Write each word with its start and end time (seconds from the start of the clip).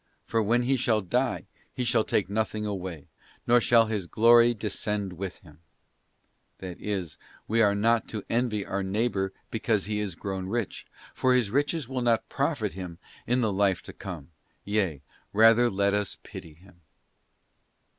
for 0.25 0.41
when 0.41 0.63
he 0.63 0.75
shall 0.77 0.99
die, 0.99 1.45
he 1.75 1.83
shall 1.83 2.03
take 2.03 2.27
nothing 2.27 2.65
away; 2.65 3.05
nor 3.45 3.61
shall 3.61 3.85
his 3.85 4.07
glory 4.07 4.51
descend 4.51 5.13
with 5.13 5.37
him;' 5.41 5.59
||—that 6.57 6.81
is, 6.81 7.19
we 7.47 7.61
are 7.61 7.75
not 7.75 8.07
to 8.07 8.25
envy 8.27 8.65
our 8.65 8.81
neighbour 8.81 9.31
because 9.51 9.85
he 9.85 9.99
is 9.99 10.15
grown 10.15 10.47
rich, 10.47 10.87
for 11.13 11.35
his 11.35 11.51
riches 11.51 11.87
will 11.87 12.01
not 12.01 12.27
profit 12.29 12.73
him 12.73 12.97
in 13.27 13.41
the 13.41 13.53
life 13.53 13.83
to 13.83 13.93
come; 13.93 14.31
yea, 14.65 15.03
rather 15.33 15.69
let 15.69 15.93
us 15.93 16.17
pity 16.23 16.55
him. 16.55 16.81